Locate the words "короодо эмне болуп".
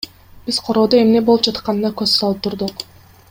0.69-1.45